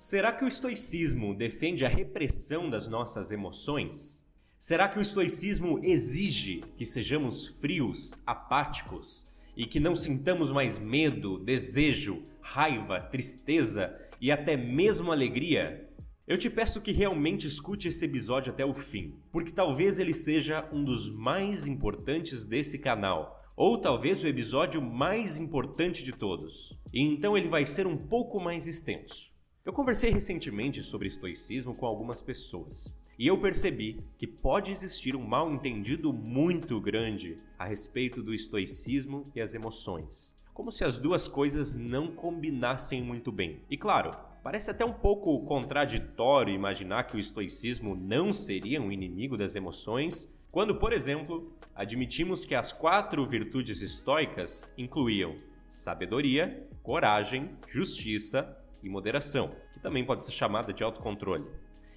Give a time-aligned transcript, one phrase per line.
[0.00, 4.24] Será que o estoicismo defende a repressão das nossas emoções?
[4.56, 9.26] Será que o estoicismo exige que sejamos frios, apáticos
[9.56, 15.90] e que não sintamos mais medo, desejo, raiva, tristeza e até mesmo alegria?
[16.28, 20.68] Eu te peço que realmente escute esse episódio até o fim, porque talvez ele seja
[20.72, 26.78] um dos mais importantes desse canal, ou talvez o episódio mais importante de todos.
[26.92, 29.36] E então ele vai ser um pouco mais extenso.
[29.68, 35.22] Eu conversei recentemente sobre estoicismo com algumas pessoas e eu percebi que pode existir um
[35.22, 40.34] mal entendido muito grande a respeito do estoicismo e as emoções.
[40.54, 43.60] Como se as duas coisas não combinassem muito bem.
[43.68, 49.36] E claro, parece até um pouco contraditório imaginar que o estoicismo não seria um inimigo
[49.36, 55.36] das emoções, quando, por exemplo, admitimos que as quatro virtudes estoicas incluíam
[55.68, 61.46] sabedoria, coragem, justiça e moderação, que também pode ser chamada de autocontrole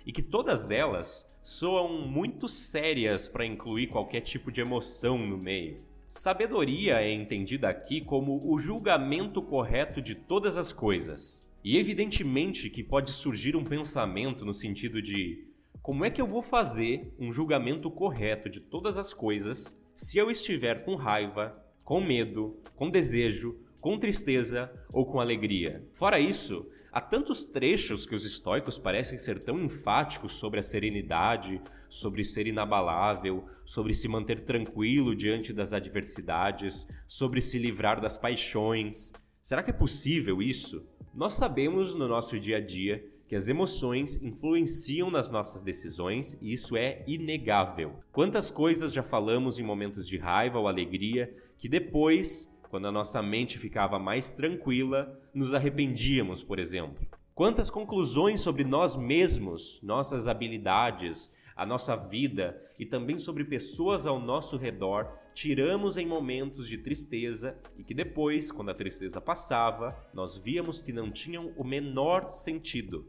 [0.06, 5.82] e que todas elas soam muito sérias para incluir qualquer tipo de emoção no meio.
[6.08, 11.50] Sabedoria é entendida aqui como o julgamento correto de todas as coisas.
[11.64, 15.48] E evidentemente que pode surgir um pensamento no sentido de
[15.82, 20.30] como é que eu vou fazer um julgamento correto de todas as coisas se eu
[20.30, 25.84] estiver com raiva, com medo, com desejo, com tristeza ou com alegria?
[25.92, 31.62] Fora isso, Há tantos trechos que os estoicos parecem ser tão enfáticos sobre a serenidade,
[31.88, 39.14] sobre ser inabalável, sobre se manter tranquilo diante das adversidades, sobre se livrar das paixões.
[39.42, 40.86] Será que é possível isso?
[41.14, 46.52] Nós sabemos no nosso dia a dia que as emoções influenciam nas nossas decisões e
[46.52, 48.02] isso é inegável.
[48.12, 53.22] Quantas coisas já falamos em momentos de raiva ou alegria que depois quando a nossa
[53.22, 57.06] mente ficava mais tranquila, nos arrependíamos, por exemplo.
[57.36, 64.20] Quantas conclusões sobre nós mesmos, nossas habilidades, a nossa vida e também sobre pessoas ao
[64.20, 70.38] nosso redor tiramos em momentos de tristeza e que depois, quando a tristeza passava, nós
[70.38, 73.06] víamos que não tinham o menor sentido.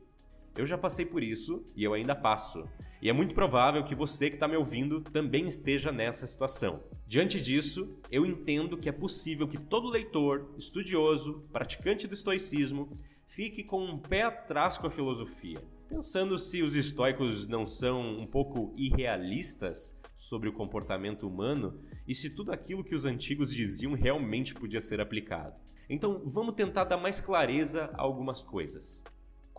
[0.55, 2.69] Eu já passei por isso e eu ainda passo.
[3.01, 6.83] E é muito provável que você que está me ouvindo também esteja nessa situação.
[7.07, 12.93] Diante disso, eu entendo que é possível que todo leitor, estudioso, praticante do estoicismo,
[13.27, 18.27] fique com um pé atrás com a filosofia, pensando se os estoicos não são um
[18.27, 24.55] pouco irrealistas sobre o comportamento humano e se tudo aquilo que os antigos diziam realmente
[24.55, 25.61] podia ser aplicado.
[25.89, 29.05] Então, vamos tentar dar mais clareza a algumas coisas.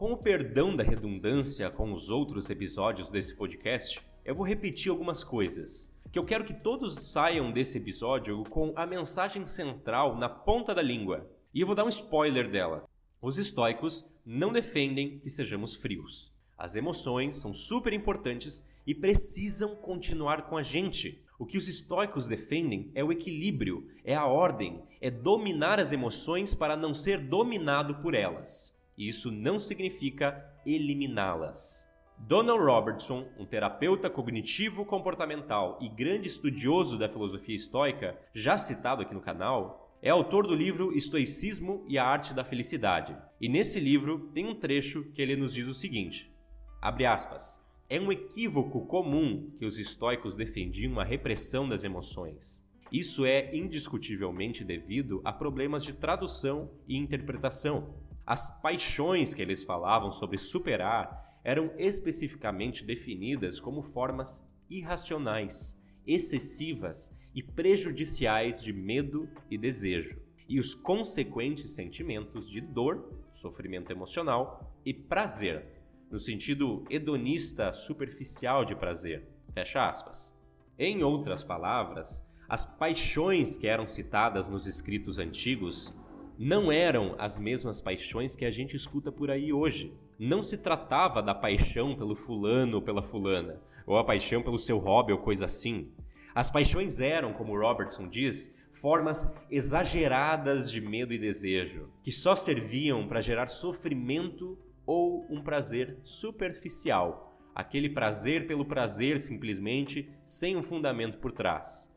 [0.03, 5.24] Com o perdão da redundância com os outros episódios desse podcast, eu vou repetir algumas
[5.24, 10.75] coisas que eu quero que todos saiam desse episódio com a mensagem central na ponta
[10.75, 11.25] da língua.
[11.53, 12.84] E eu vou dar um spoiler dela.
[13.22, 16.34] Os estoicos não defendem que sejamos frios.
[16.58, 21.24] As emoções são super importantes e precisam continuar com a gente.
[21.40, 26.53] O que os estoicos defendem é o equilíbrio, é a ordem, é dominar as emoções
[26.53, 28.83] para não ser dominado por elas.
[29.08, 31.91] Isso não significa eliminá-las.
[32.18, 39.19] Donald Robertson, um terapeuta cognitivo-comportamental e grande estudioso da filosofia estoica, já citado aqui no
[39.22, 43.16] canal, é autor do livro Estoicismo e a Arte da Felicidade.
[43.42, 46.34] E nesse livro tem um trecho que ele nos diz o seguinte:
[46.81, 47.62] abre aspas.
[47.90, 52.66] É um equívoco comum que os estoicos defendiam a repressão das emoções.
[52.94, 57.96] Isso é indiscutivelmente devido a problemas de tradução e interpretação.
[58.26, 67.44] As paixões que eles falavam sobre superar eram especificamente definidas como formas irracionais, excessivas e
[67.44, 70.18] prejudiciais de medo e desejo,
[70.48, 75.66] e os consequentes sentimentos de dor, sofrimento emocional e prazer,
[76.10, 79.28] no sentido hedonista superficial de prazer.
[79.54, 80.38] Fecha aspas.
[80.78, 85.94] Em outras palavras, as paixões que eram citadas nos escritos antigos
[86.38, 89.94] não eram as mesmas paixões que a gente escuta por aí hoje.
[90.18, 94.78] Não se tratava da paixão pelo fulano ou pela fulana, ou a paixão pelo seu
[94.78, 95.92] hobby ou coisa assim.
[96.34, 103.07] As paixões eram, como Robertson diz, formas exageradas de medo e desejo, que só serviam
[103.07, 111.19] para gerar sofrimento ou um prazer superficial, aquele prazer pelo prazer simplesmente, sem um fundamento
[111.19, 111.94] por trás.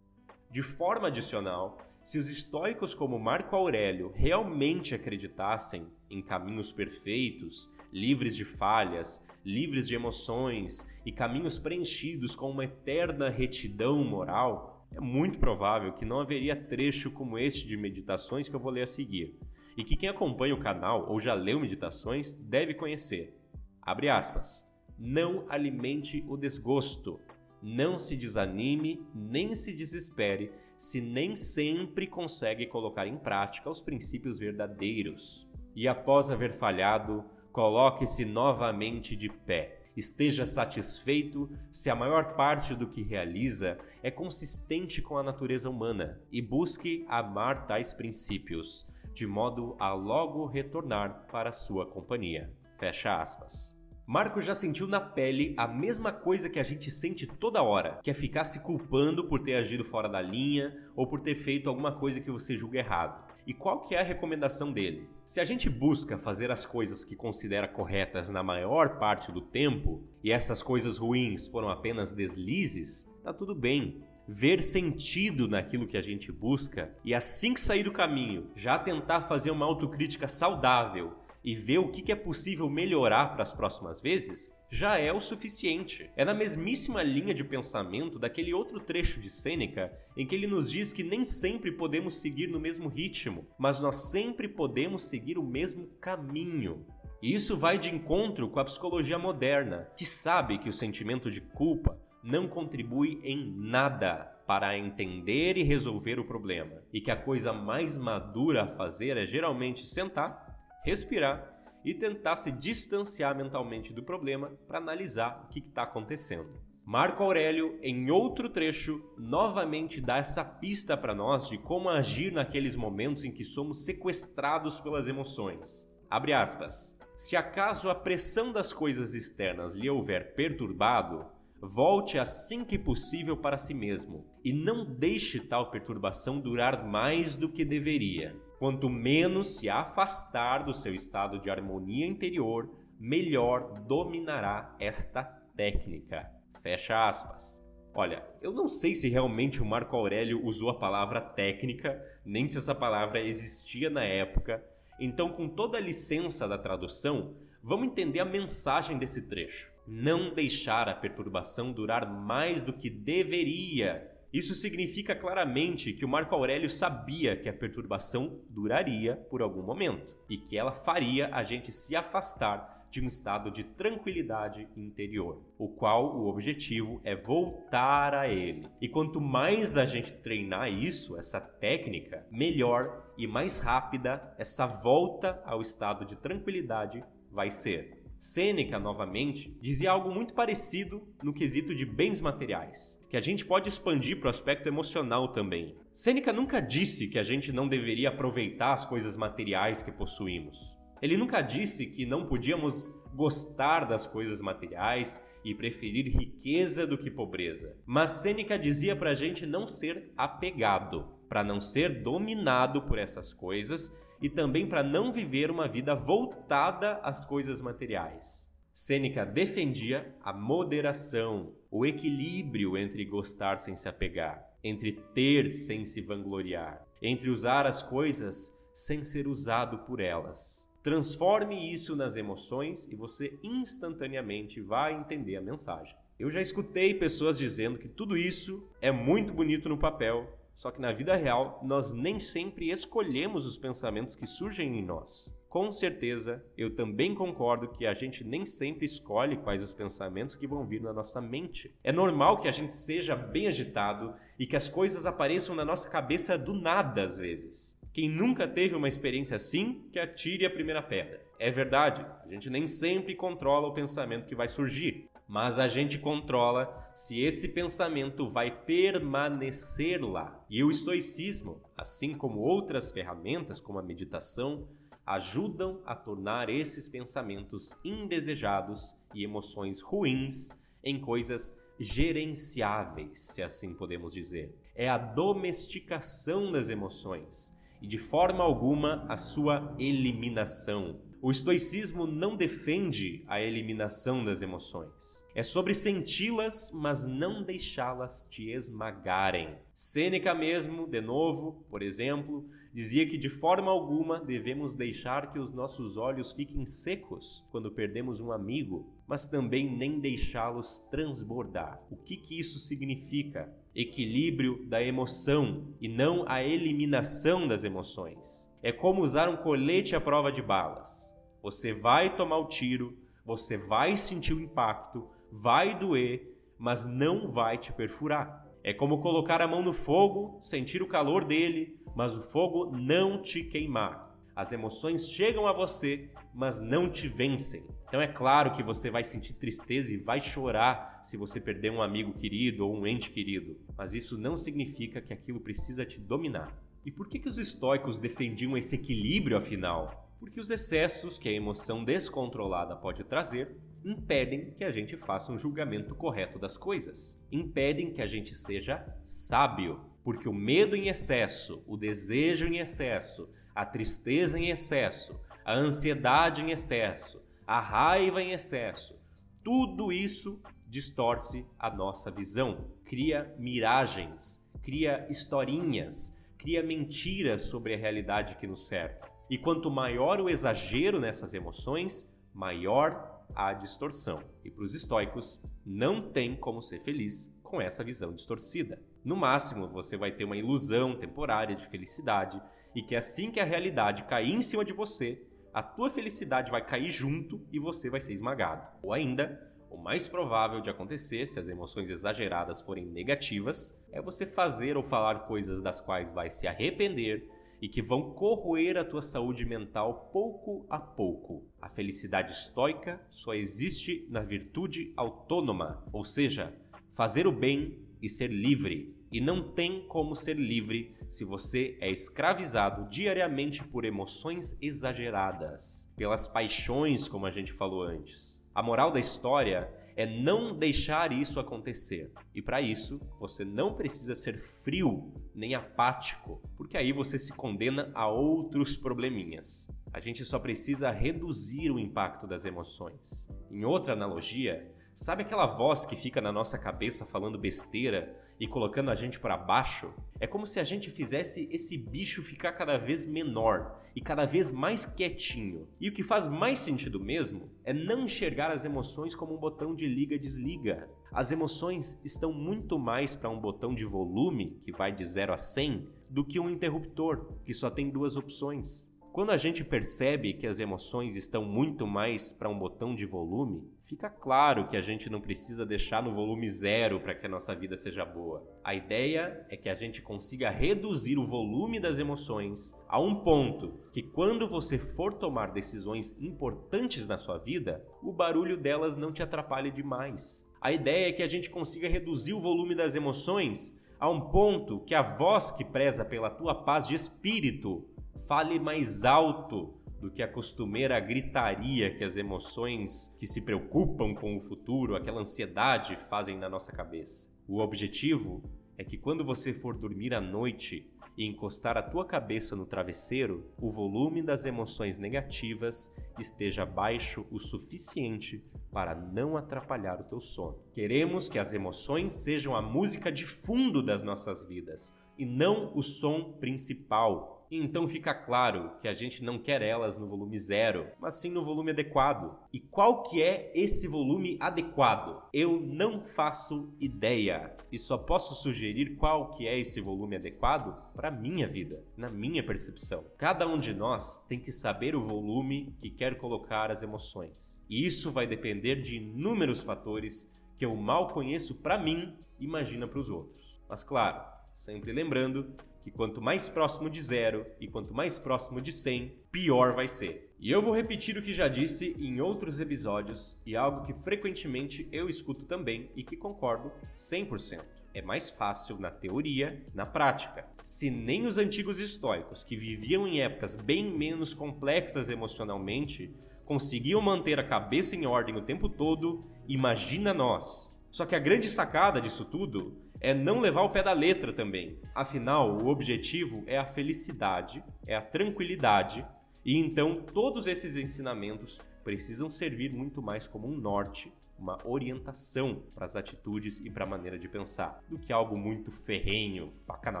[0.50, 8.36] De forma adicional, se os estoicos como Marco Aurélio realmente acreditassem em caminhos perfeitos, livres
[8.36, 15.40] de falhas, livres de emoções e caminhos preenchidos com uma eterna retidão moral, é muito
[15.40, 19.36] provável que não haveria trecho como este de meditações que eu vou ler a seguir.
[19.76, 23.36] e que quem acompanha o canal ou já leu meditações deve conhecer.
[23.82, 24.64] Abre aspas.
[24.96, 27.20] Não alimente o desgosto.
[27.60, 34.38] Não se desanime nem se desespere se nem sempre consegue colocar em prática os princípios
[34.38, 35.48] verdadeiros.
[35.74, 39.82] E após haver falhado, coloque-se novamente de pé.
[39.96, 46.20] Esteja satisfeito se a maior parte do que realiza é consistente com a natureza humana
[46.30, 52.52] e busque amar tais princípios, de modo a logo retornar para sua companhia.
[52.78, 53.80] Fecha aspas.
[54.06, 58.10] Marco já sentiu na pele a mesma coisa que a gente sente toda hora, que
[58.10, 61.90] é ficar se culpando por ter agido fora da linha ou por ter feito alguma
[61.90, 63.26] coisa que você julga errado.
[63.44, 65.08] E qual que é a recomendação dele?
[65.24, 70.04] Se a gente busca fazer as coisas que considera corretas na maior parte do tempo,
[70.22, 74.04] e essas coisas ruins foram apenas deslizes, tá tudo bem.
[74.28, 79.22] Ver sentido naquilo que a gente busca e assim que sair do caminho, já tentar
[79.22, 84.52] fazer uma autocrítica saudável e ver o que é possível melhorar para as próximas vezes,
[84.68, 86.10] já é o suficiente.
[86.16, 90.68] É na mesmíssima linha de pensamento daquele outro trecho de Sêneca em que ele nos
[90.68, 95.46] diz que nem sempre podemos seguir no mesmo ritmo, mas nós sempre podemos seguir o
[95.46, 96.84] mesmo caminho.
[97.22, 101.40] E isso vai de encontro com a psicologia moderna, que sabe que o sentimento de
[101.40, 107.52] culpa não contribui em nada para entender e resolver o problema, e que a coisa
[107.52, 110.45] mais madura a fazer é geralmente sentar
[110.86, 111.52] respirar
[111.84, 116.62] e tentar se distanciar mentalmente do problema para analisar o que está acontecendo.
[116.84, 122.76] Marco Aurélio, em outro trecho, novamente dá essa pista para nós de como agir naqueles
[122.76, 125.92] momentos em que somos sequestrados pelas emoções.
[126.08, 126.96] Abre aspas.
[127.16, 131.26] Se acaso a pressão das coisas externas lhe houver perturbado,
[131.60, 137.48] volte assim que possível para si mesmo e não deixe tal perturbação durar mais do
[137.48, 138.45] que deveria.
[138.58, 145.22] Quanto menos se afastar do seu estado de harmonia interior, melhor dominará esta
[145.54, 146.30] técnica.
[146.62, 147.66] Fecha aspas.
[147.94, 152.58] Olha, eu não sei se realmente o Marco Aurélio usou a palavra técnica, nem se
[152.58, 154.64] essa palavra existia na época.
[154.98, 159.70] Então, com toda a licença da tradução, vamos entender a mensagem desse trecho.
[159.86, 166.34] Não deixar a perturbação durar mais do que deveria isso significa claramente que o Marco
[166.34, 171.72] Aurélio sabia que a perturbação duraria por algum momento e que ela faria a gente
[171.72, 178.28] se afastar de um estado de tranquilidade interior, o qual o objetivo é voltar a
[178.28, 178.68] ele.
[178.80, 185.42] E quanto mais a gente treinar isso, essa técnica, melhor e mais rápida essa volta
[185.44, 187.95] ao estado de tranquilidade vai ser.
[188.18, 193.68] Sêneca, novamente, dizia algo muito parecido no quesito de bens materiais, que a gente pode
[193.68, 195.76] expandir para o aspecto emocional também.
[195.92, 200.76] Sêneca nunca disse que a gente não deveria aproveitar as coisas materiais que possuímos.
[201.02, 207.10] Ele nunca disse que não podíamos gostar das coisas materiais e preferir riqueza do que
[207.10, 207.76] pobreza.
[207.84, 213.32] Mas Sêneca dizia para a gente não ser apegado, para não ser dominado por essas
[213.32, 218.50] coisas e também para não viver uma vida voltada às coisas materiais.
[218.72, 226.00] Sêneca defendia a moderação, o equilíbrio entre gostar sem se apegar, entre ter sem se
[226.00, 230.68] vangloriar, entre usar as coisas sem ser usado por elas.
[230.82, 235.96] Transforme isso nas emoções e você instantaneamente vai entender a mensagem.
[236.18, 240.80] Eu já escutei pessoas dizendo que tudo isso é muito bonito no papel, só que
[240.80, 245.36] na vida real, nós nem sempre escolhemos os pensamentos que surgem em nós.
[245.50, 250.46] Com certeza, eu também concordo que a gente nem sempre escolhe quais os pensamentos que
[250.46, 251.74] vão vir na nossa mente.
[251.84, 255.90] É normal que a gente seja bem agitado e que as coisas apareçam na nossa
[255.90, 257.78] cabeça do nada às vezes.
[257.92, 261.22] Quem nunca teve uma experiência assim, que atire a primeira pedra.
[261.38, 265.98] É verdade, a gente nem sempre controla o pensamento que vai surgir mas a gente
[265.98, 270.44] controla se esse pensamento vai permanecer lá.
[270.48, 274.68] E o estoicismo, assim como outras ferramentas como a meditação,
[275.04, 280.50] ajudam a tornar esses pensamentos indesejados e emoções ruins
[280.82, 284.54] em coisas gerenciáveis, se assim podemos dizer.
[284.74, 291.00] É a domesticação das emoções e de forma alguma a sua eliminação.
[291.22, 295.24] O estoicismo não defende a eliminação das emoções.
[295.34, 299.56] É sobre senti-las, mas não deixá-las te esmagarem.
[299.72, 305.52] Sêneca mesmo, de novo, por exemplo, dizia que de forma alguma devemos deixar que os
[305.52, 311.80] nossos olhos fiquem secos quando perdemos um amigo, mas também nem deixá-los transbordar.
[311.90, 313.52] O que que isso significa?
[313.76, 318.50] equilíbrio da emoção e não a eliminação das emoções.
[318.62, 321.14] É como usar um colete à prova de balas.
[321.42, 327.58] Você vai tomar o tiro, você vai sentir o impacto, vai doer, mas não vai
[327.58, 328.46] te perfurar.
[328.64, 333.20] É como colocar a mão no fogo, sentir o calor dele, mas o fogo não
[333.20, 334.16] te queimar.
[334.34, 337.64] As emoções chegam a você, mas não te vencem.
[337.96, 341.80] Então é claro que você vai sentir tristeza e vai chorar se você perder um
[341.80, 346.54] amigo querido ou um ente querido, mas isso não significa que aquilo precisa te dominar.
[346.84, 350.12] E por que, que os estoicos defendiam esse equilíbrio afinal?
[350.20, 355.38] Porque os excessos que a emoção descontrolada pode trazer impedem que a gente faça um
[355.38, 361.64] julgamento correto das coisas, impedem que a gente seja sábio, porque o medo em excesso,
[361.66, 368.32] o desejo em excesso, a tristeza em excesso, a ansiedade em excesso, a raiva em
[368.32, 368.98] excesso,
[369.44, 378.34] tudo isso distorce a nossa visão, cria miragens, cria historinhas, cria mentiras sobre a realidade
[378.34, 379.08] que nos cerca.
[379.30, 384.22] E quanto maior o exagero nessas emoções, maior a distorção.
[384.44, 388.82] E para os estoicos, não tem como ser feliz com essa visão distorcida.
[389.04, 392.42] No máximo, você vai ter uma ilusão temporária de felicidade
[392.74, 395.22] e que assim que a realidade cair em cima de você,
[395.56, 398.70] a tua felicidade vai cair junto e você vai ser esmagado.
[398.82, 404.26] Ou ainda, o mais provável de acontecer, se as emoções exageradas forem negativas, é você
[404.26, 407.26] fazer ou falar coisas das quais vai se arrepender
[407.62, 411.48] e que vão corroer a tua saúde mental pouco a pouco.
[411.58, 416.54] A felicidade estoica só existe na virtude autônoma, ou seja,
[416.92, 418.94] fazer o bem e ser livre.
[419.10, 426.26] E não tem como ser livre se você é escravizado diariamente por emoções exageradas, pelas
[426.26, 428.42] paixões, como a gente falou antes.
[428.54, 432.12] A moral da história é não deixar isso acontecer.
[432.34, 437.90] E para isso, você não precisa ser frio nem apático, porque aí você se condena
[437.94, 439.74] a outros probleminhas.
[439.92, 443.28] A gente só precisa reduzir o impacto das emoções.
[443.50, 448.90] Em outra analogia, sabe aquela voz que fica na nossa cabeça falando besteira e colocando
[448.90, 449.92] a gente para baixo?
[450.20, 454.50] É como se a gente fizesse esse bicho ficar cada vez menor e cada vez
[454.50, 455.66] mais quietinho.
[455.80, 459.74] E o que faz mais sentido mesmo é não enxergar as emoções como um botão
[459.74, 460.88] de liga-desliga.
[461.12, 465.38] As emoções estão muito mais para um botão de volume, que vai de 0 a
[465.38, 468.92] 100, do que um interruptor, que só tem duas opções.
[469.12, 473.64] Quando a gente percebe que as emoções estão muito mais para um botão de volume,
[473.86, 477.54] fica claro que a gente não precisa deixar no volume zero para que a nossa
[477.54, 478.44] vida seja boa.
[478.64, 483.80] A ideia é que a gente consiga reduzir o volume das emoções a um ponto
[483.92, 489.22] que, quando você for tomar decisões importantes na sua vida, o barulho delas não te
[489.22, 490.50] atrapalhe demais.
[490.60, 494.80] A ideia é que a gente consiga reduzir o volume das emoções a um ponto
[494.80, 497.88] que a voz que preza pela tua paz de espírito
[498.26, 504.36] Fale mais alto do que a costumeira gritaria que as emoções que se preocupam com
[504.36, 507.34] o futuro, aquela ansiedade, fazem na nossa cabeça.
[507.48, 508.42] O objetivo
[508.76, 513.50] é que quando você for dormir à noite e encostar a tua cabeça no travesseiro,
[513.58, 520.58] o volume das emoções negativas esteja baixo o suficiente para não atrapalhar o teu sono.
[520.72, 525.82] Queremos que as emoções sejam a música de fundo das nossas vidas e não o
[525.82, 527.35] som principal.
[527.50, 531.42] Então fica claro que a gente não quer elas no volume zero, mas sim no
[531.42, 532.36] volume adequado.
[532.52, 535.22] E qual que é esse volume adequado?
[535.32, 541.10] Eu não faço ideia e só posso sugerir qual que é esse volume adequado para
[541.10, 543.04] minha vida, na minha percepção.
[543.18, 547.62] Cada um de nós tem que saber o volume que quer colocar as emoções.
[547.68, 552.98] E isso vai depender de inúmeros fatores que eu mal conheço para mim, imagina para
[552.98, 553.60] os outros.
[553.68, 554.22] Mas claro,
[554.52, 555.52] sempre lembrando
[555.86, 560.34] que quanto mais próximo de zero e quanto mais próximo de 100, pior vai ser.
[560.36, 564.88] E eu vou repetir o que já disse em outros episódios e algo que frequentemente
[564.90, 567.62] eu escuto também e que concordo 100%.
[567.94, 570.44] É mais fácil na teoria que na prática.
[570.64, 576.12] Se nem os antigos estoicos, que viviam em épocas bem menos complexas emocionalmente,
[576.44, 580.84] conseguiam manter a cabeça em ordem o tempo todo, imagina nós.
[580.90, 584.78] Só que a grande sacada disso tudo é não levar o pé da letra também.
[584.94, 589.06] Afinal, o objetivo é a felicidade, é a tranquilidade,
[589.44, 595.84] e então todos esses ensinamentos precisam servir muito mais como um norte, uma orientação para
[595.84, 600.00] as atitudes e para a maneira de pensar, do que algo muito ferrenho, faca na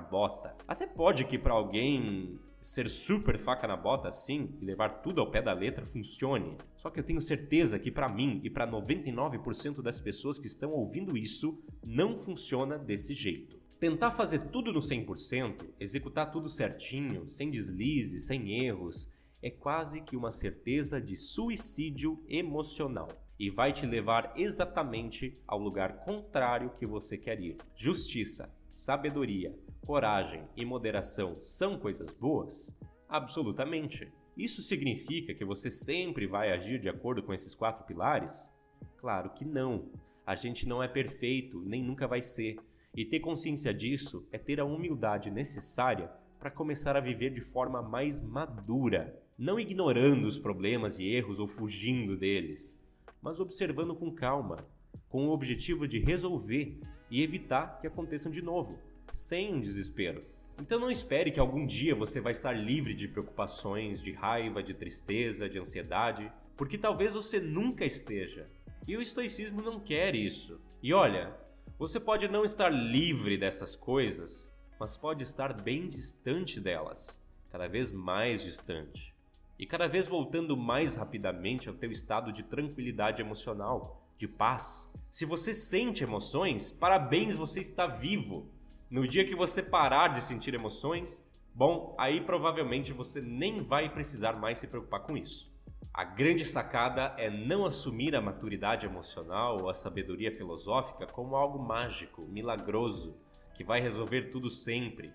[0.00, 0.54] bota.
[0.66, 5.30] Até pode que para alguém ser super faca na bota assim e levar tudo ao
[5.30, 6.58] pé da letra funcione.
[6.76, 10.72] Só que eu tenho certeza que para mim e para 99% das pessoas que estão
[10.72, 13.56] ouvindo isso não funciona desse jeito.
[13.78, 20.16] Tentar fazer tudo no 100%, executar tudo certinho, sem deslize, sem erros, é quase que
[20.16, 27.16] uma certeza de suicídio emocional e vai te levar exatamente ao lugar contrário que você
[27.16, 27.58] quer ir.
[27.76, 32.78] Justiça, sabedoria, coragem e moderação são coisas boas?
[33.08, 34.12] Absolutamente.
[34.36, 38.54] Isso significa que você sempre vai agir de acordo com esses quatro pilares?
[38.98, 39.90] Claro que não.
[40.26, 42.56] A gente não é perfeito, nem nunca vai ser.
[42.94, 47.80] E ter consciência disso é ter a humildade necessária para começar a viver de forma
[47.80, 52.82] mais madura, não ignorando os problemas e erros ou fugindo deles,
[53.22, 54.68] mas observando com calma,
[55.08, 56.78] com o objetivo de resolver
[57.10, 58.78] e evitar que aconteçam de novo,
[59.12, 60.24] sem um desespero.
[60.58, 64.72] Então não espere que algum dia você vai estar livre de preocupações, de raiva, de
[64.72, 68.48] tristeza, de ansiedade, porque talvez você nunca esteja.
[68.86, 70.60] E o estoicismo não quer isso.
[70.82, 71.36] E olha,
[71.78, 77.92] você pode não estar livre dessas coisas, mas pode estar bem distante delas, cada vez
[77.92, 79.14] mais distante.
[79.58, 84.92] E cada vez voltando mais rapidamente ao teu estado de tranquilidade emocional, de paz.
[85.10, 88.50] Se você sente emoções, parabéns, você está vivo.
[88.90, 94.34] No dia que você parar de sentir emoções, bom, aí provavelmente você nem vai precisar
[94.34, 95.54] mais se preocupar com isso.
[95.92, 101.58] A grande sacada é não assumir a maturidade emocional ou a sabedoria filosófica como algo
[101.58, 103.16] mágico, milagroso,
[103.54, 105.10] que vai resolver tudo sempre,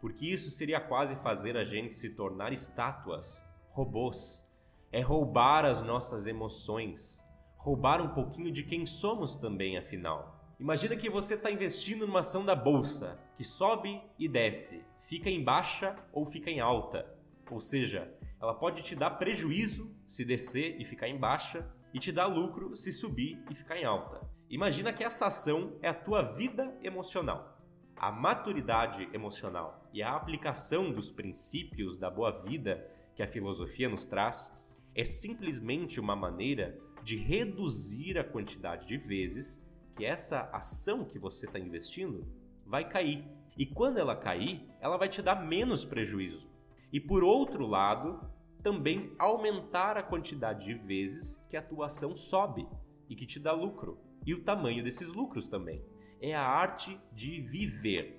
[0.00, 4.52] porque isso seria quase fazer a gente se tornar estátuas, robôs.
[4.92, 7.24] É roubar as nossas emoções,
[7.58, 10.38] roubar um pouquinho de quem somos também, afinal.
[10.60, 15.42] Imagina que você está investindo numa ação da bolsa, que sobe e desce, fica em
[15.42, 17.06] baixa ou fica em alta.
[17.50, 22.12] Ou seja, ela pode te dar prejuízo se descer e ficar em baixa e te
[22.12, 24.20] dar lucro se subir e ficar em alta.
[24.48, 27.58] Imagina que essa ação é a tua vida emocional.
[27.96, 34.06] A maturidade emocional e a aplicação dos princípios da boa vida que a filosofia nos
[34.06, 41.18] traz é simplesmente uma maneira de reduzir a quantidade de vezes que essa ação que
[41.18, 42.26] você está investindo
[42.66, 43.24] vai cair.
[43.56, 46.50] E quando ela cair, ela vai te dar menos prejuízo.
[46.92, 48.20] E por outro lado,
[48.62, 52.68] também aumentar a quantidade de vezes que a tua ação sobe
[53.08, 53.98] e que te dá lucro.
[54.26, 55.82] E o tamanho desses lucros também.
[56.20, 58.17] É a arte de viver.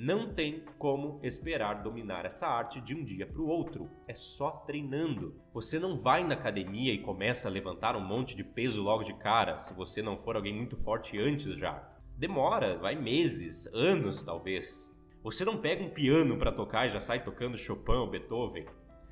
[0.00, 3.90] Não tem como esperar dominar essa arte de um dia para o outro.
[4.06, 5.34] É só treinando.
[5.52, 9.12] Você não vai na academia e começa a levantar um monte de peso logo de
[9.14, 11.82] cara, se você não for alguém muito forte antes já.
[12.16, 14.96] Demora, vai meses, anos talvez.
[15.20, 18.66] Você não pega um piano para tocar e já sai tocando Chopin ou Beethoven.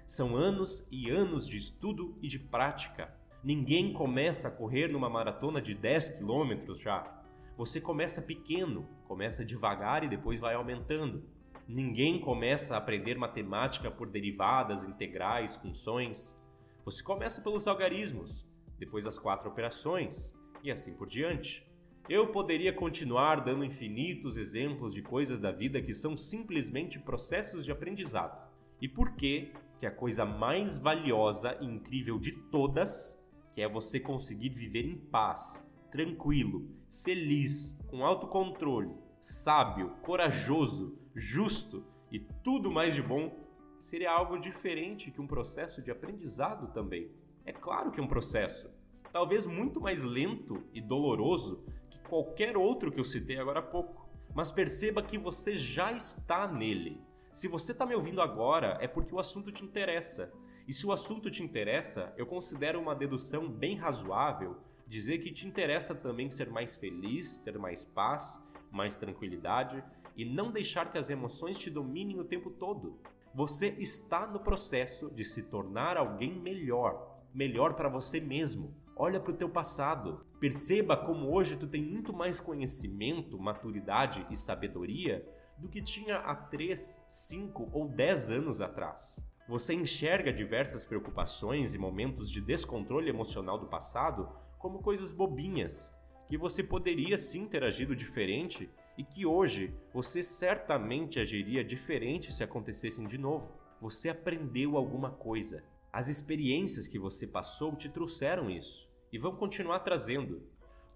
[0.06, 3.12] São anos e anos de estudo e de prática.
[3.42, 7.15] Ninguém começa a correr numa maratona de 10 quilômetros já.
[7.56, 11.24] Você começa pequeno, começa devagar e depois vai aumentando.
[11.66, 16.38] Ninguém começa a aprender matemática por derivadas, integrais, funções.
[16.84, 18.46] Você começa pelos algarismos,
[18.78, 21.66] depois as quatro operações e assim por diante.
[22.08, 27.72] Eu poderia continuar dando infinitos exemplos de coisas da vida que são simplesmente processos de
[27.72, 28.46] aprendizado.
[28.82, 33.98] E por que que a coisa mais valiosa e incrível de todas, que é você
[33.98, 43.02] conseguir viver em paz, tranquilo, feliz, com autocontrole, sábio, corajoso, justo e tudo mais de
[43.02, 43.32] bom,
[43.80, 47.10] seria algo diferente que um processo de aprendizado também.
[47.44, 48.74] É claro que é um processo,
[49.12, 51.64] talvez muito mais lento e doloroso
[52.08, 54.08] qualquer outro que eu citei agora há pouco.
[54.34, 57.00] Mas perceba que você já está nele.
[57.32, 60.32] Se você está me ouvindo agora, é porque o assunto te interessa.
[60.66, 65.46] E se o assunto te interessa, eu considero uma dedução bem razoável dizer que te
[65.46, 69.82] interessa também ser mais feliz, ter mais paz, mais tranquilidade
[70.16, 72.98] e não deixar que as emoções te dominem o tempo todo.
[73.34, 78.74] Você está no processo de se tornar alguém melhor, melhor para você mesmo.
[78.96, 80.24] Olha para o teu passado.
[80.40, 85.26] Perceba como hoje tu tem muito mais conhecimento, maturidade e sabedoria
[85.58, 89.30] do que tinha há 3, 5 ou 10 anos atrás.
[89.48, 95.94] Você enxerga diversas preocupações e momentos de descontrole emocional do passado como coisas bobinhas,
[96.28, 102.42] que você poderia sim ter agido diferente e que hoje você certamente agiria diferente se
[102.42, 103.52] acontecessem de novo.
[103.80, 109.80] Você aprendeu alguma coisa, as experiências que você passou te trouxeram isso e vão continuar
[109.80, 110.42] trazendo.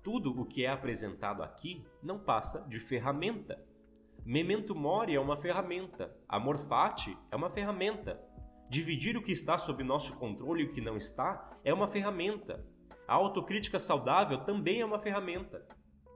[0.02, 3.62] Tudo o que é apresentado aqui não passa de ferramenta.
[4.24, 8.20] Memento mori é uma ferramenta, amor fati é uma ferramenta.
[8.68, 12.64] Dividir o que está sob nosso controle e o que não está é uma ferramenta.
[13.10, 15.66] A autocrítica saudável também é uma ferramenta.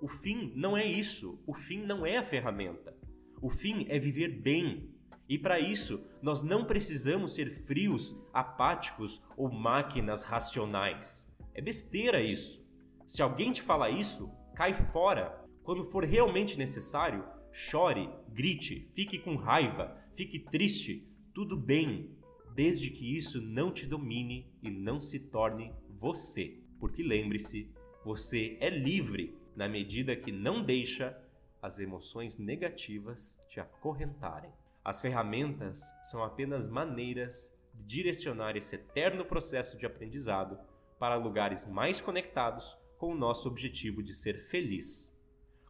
[0.01, 1.43] O fim não é isso.
[1.45, 2.97] O fim não é a ferramenta.
[3.43, 4.95] O fim é viver bem.
[5.29, 11.37] E para isso, nós não precisamos ser frios, apáticos ou máquinas racionais.
[11.53, 12.65] É besteira isso.
[13.05, 15.45] Se alguém te fala isso, cai fora.
[15.65, 22.17] Quando for realmente necessário, chore, grite, fique com raiva, fique triste, tudo bem,
[22.55, 26.63] desde que isso não te domine e não se torne você.
[26.85, 27.67] Porque lembre-se,
[28.05, 31.19] você é livre na medida que não deixa
[31.63, 34.53] as emoções negativas te acorrentarem.
[34.85, 40.59] As ferramentas são apenas maneiras de direcionar esse eterno processo de aprendizado
[40.99, 45.19] para lugares mais conectados com o nosso objetivo de ser feliz,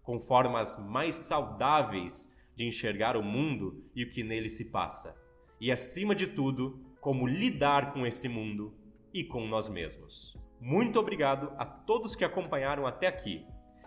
[0.02, 5.16] com formas mais saudáveis de enxergar o mundo e o que nele se passa,
[5.60, 8.74] e acima de tudo, como lidar com esse mundo
[9.12, 10.42] e com nós mesmos.
[10.60, 13.46] Muito obrigado a todos que acompanharam até aqui.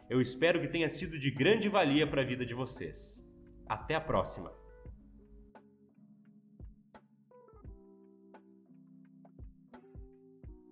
[0.09, 3.25] Eu espero que tenha sido de grande valia para a vida de vocês.
[3.67, 4.56] Até a próxima!